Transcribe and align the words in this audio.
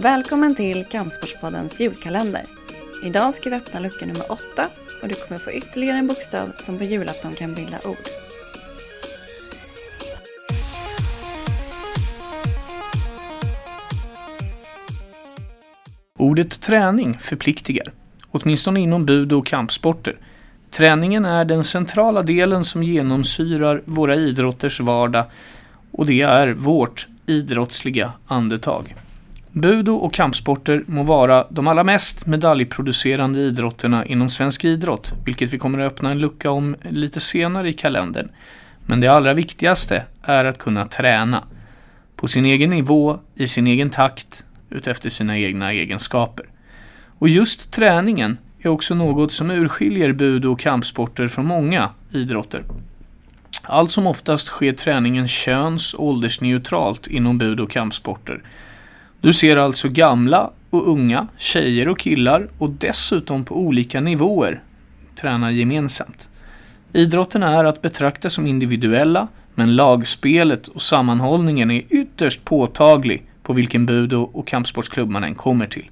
Välkommen 0.00 0.54
till 0.54 0.84
Kampsportspoddens 0.84 1.80
julkalender. 1.80 2.42
Idag 3.04 3.34
ska 3.34 3.50
vi 3.50 3.56
öppna 3.56 3.80
lucka 3.80 4.06
nummer 4.06 4.32
åtta 4.32 4.66
och 5.02 5.08
du 5.08 5.14
kommer 5.14 5.38
få 5.38 5.52
ytterligare 5.52 5.98
en 5.98 6.06
bokstav 6.06 6.48
som 6.56 6.78
på 6.78 6.84
julafton 6.84 7.32
kan 7.32 7.54
bilda 7.54 7.76
ord. 7.84 7.96
Ordet 16.18 16.60
träning 16.60 17.18
förpliktigar, 17.18 17.92
åtminstone 18.30 18.80
inom 18.80 19.06
budo 19.06 19.38
och 19.38 19.46
kampsporter. 19.46 20.18
Träningen 20.70 21.24
är 21.24 21.44
den 21.44 21.64
centrala 21.64 22.22
delen 22.22 22.64
som 22.64 22.82
genomsyrar 22.82 23.82
våra 23.84 24.16
idrotters 24.16 24.80
vardag 24.80 25.24
och 25.90 26.06
det 26.06 26.22
är 26.22 26.48
vårt 26.48 27.06
idrottsliga 27.26 28.12
andetag. 28.26 28.94
Budo 29.60 29.94
och 29.94 30.14
kampsporter 30.14 30.84
må 30.86 31.02
vara 31.02 31.46
de 31.50 31.68
allra 31.68 31.84
mest 31.84 32.26
medaljproducerande 32.26 33.38
idrotterna 33.38 34.06
inom 34.06 34.28
svensk 34.28 34.64
idrott, 34.64 35.12
vilket 35.24 35.52
vi 35.52 35.58
kommer 35.58 35.78
att 35.78 35.92
öppna 35.92 36.10
en 36.10 36.18
lucka 36.18 36.50
om 36.50 36.76
lite 36.90 37.20
senare 37.20 37.68
i 37.68 37.72
kalendern. 37.72 38.28
Men 38.86 39.00
det 39.00 39.08
allra 39.08 39.34
viktigaste 39.34 40.04
är 40.22 40.44
att 40.44 40.58
kunna 40.58 40.84
träna. 40.86 41.44
På 42.16 42.28
sin 42.28 42.44
egen 42.44 42.70
nivå, 42.70 43.18
i 43.34 43.46
sin 43.46 43.66
egen 43.66 43.90
takt, 43.90 44.44
utefter 44.70 45.10
sina 45.10 45.38
egna 45.38 45.72
egenskaper. 45.72 46.46
Och 47.18 47.28
just 47.28 47.70
träningen 47.70 48.38
är 48.62 48.68
också 48.68 48.94
något 48.94 49.32
som 49.32 49.50
urskiljer 49.50 50.12
budo 50.12 50.52
och 50.52 50.60
kampsporter 50.60 51.28
från 51.28 51.46
många 51.46 51.90
idrotter. 52.12 52.64
Allt 53.62 53.90
som 53.90 54.06
oftast 54.06 54.46
sker 54.46 54.72
träningen 54.72 55.28
köns 55.28 55.94
och 55.94 56.04
åldersneutralt 56.04 57.06
inom 57.06 57.38
budo 57.38 57.62
och 57.62 57.70
kampsporter. 57.70 58.42
Du 59.20 59.32
ser 59.32 59.56
alltså 59.56 59.88
gamla 59.88 60.50
och 60.70 60.88
unga, 60.88 61.26
tjejer 61.36 61.88
och 61.88 61.98
killar 61.98 62.48
och 62.58 62.70
dessutom 62.70 63.44
på 63.44 63.56
olika 63.56 64.00
nivåer 64.00 64.62
träna 65.20 65.50
gemensamt. 65.50 66.28
Idrotten 66.92 67.42
är 67.42 67.64
att 67.64 67.82
betrakta 67.82 68.30
som 68.30 68.46
individuella, 68.46 69.28
men 69.54 69.76
lagspelet 69.76 70.68
och 70.68 70.82
sammanhållningen 70.82 71.70
är 71.70 71.82
ytterst 71.88 72.44
påtaglig 72.44 73.22
på 73.42 73.52
vilken 73.52 73.86
budo 73.86 74.30
och 74.32 74.46
kampsportsklubb 74.46 75.10
man 75.10 75.24
än 75.24 75.34
kommer 75.34 75.66
till. 75.66 75.90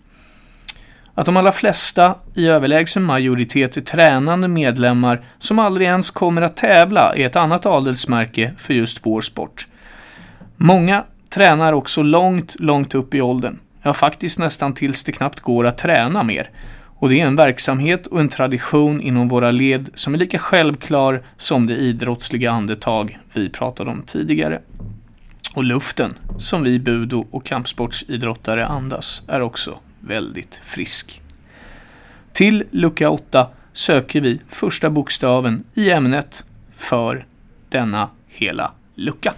Att 1.14 1.26
de 1.26 1.36
allra 1.36 1.52
flesta 1.52 2.14
i 2.34 2.48
överlägsen 2.48 3.02
majoritet 3.02 3.76
är 3.76 3.80
tränande 3.80 4.48
medlemmar 4.48 5.24
som 5.38 5.58
aldrig 5.58 5.86
ens 5.86 6.10
kommer 6.10 6.42
att 6.42 6.56
tävla 6.56 7.14
är 7.14 7.26
ett 7.26 7.36
annat 7.36 7.66
adelsmärke 7.66 8.52
för 8.58 8.74
just 8.74 9.06
vår 9.06 9.20
sport. 9.20 9.66
Många 10.56 11.04
tränar 11.36 11.72
också 11.72 12.02
långt, 12.02 12.56
långt 12.58 12.94
upp 12.94 13.14
i 13.14 13.20
åldern. 13.20 13.58
Ja, 13.82 13.92
faktiskt 13.92 14.38
nästan 14.38 14.72
tills 14.72 15.04
det 15.04 15.12
knappt 15.12 15.40
går 15.40 15.66
att 15.66 15.78
träna 15.78 16.22
mer. 16.22 16.50
Och 16.84 17.08
det 17.08 17.20
är 17.20 17.26
en 17.26 17.36
verksamhet 17.36 18.06
och 18.06 18.20
en 18.20 18.28
tradition 18.28 19.00
inom 19.00 19.28
våra 19.28 19.50
led 19.50 19.90
som 19.94 20.14
är 20.14 20.18
lika 20.18 20.38
självklar 20.38 21.22
som 21.36 21.66
det 21.66 21.74
idrottsliga 21.74 22.50
andetag 22.50 23.18
vi 23.32 23.48
pratade 23.50 23.90
om 23.90 24.02
tidigare. 24.02 24.60
Och 25.54 25.64
luften 25.64 26.14
som 26.38 26.62
vi 26.62 26.78
budo 26.78 27.26
och 27.30 27.44
kampsportsidrottare 27.44 28.66
andas 28.66 29.22
är 29.28 29.40
också 29.40 29.78
väldigt 30.00 30.60
frisk. 30.64 31.22
Till 32.32 32.64
lucka 32.70 33.10
8 33.10 33.46
söker 33.72 34.20
vi 34.20 34.40
första 34.48 34.90
bokstaven 34.90 35.64
i 35.74 35.90
ämnet 35.90 36.44
för 36.76 37.26
denna 37.68 38.08
hela 38.28 38.72
lucka. 38.94 39.34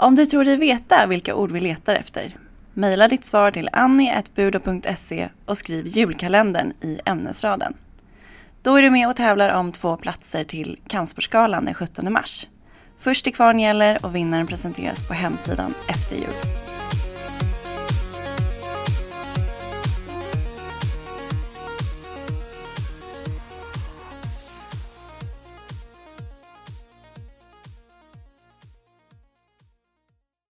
Om 0.00 0.14
du 0.14 0.26
tror 0.26 0.44
dig 0.44 0.56
veta 0.56 1.06
vilka 1.06 1.34
ord 1.34 1.50
vi 1.50 1.60
letar 1.60 1.94
efter, 1.94 2.36
mejla 2.74 3.08
ditt 3.08 3.24
svar 3.24 3.50
till 3.50 3.68
annie.budo.se 3.72 5.28
och 5.44 5.58
skriv 5.58 5.86
julkalendern 5.86 6.72
i 6.80 7.00
ämnesraden. 7.04 7.74
Då 8.62 8.76
är 8.76 8.82
du 8.82 8.90
med 8.90 9.08
och 9.08 9.16
tävlar 9.16 9.50
om 9.50 9.72
två 9.72 9.96
platser 9.96 10.44
till 10.44 10.78
Kampsportsgalan 10.86 11.64
den 11.64 11.74
17 11.74 12.12
mars. 12.12 12.46
Först 12.98 13.24
till 13.24 13.34
kvarn 13.34 13.60
gäller 13.60 14.04
och 14.04 14.14
vinnaren 14.14 14.46
presenteras 14.46 15.08
på 15.08 15.14
hemsidan 15.14 15.74
efter 15.88 16.16
jul. 16.16 16.67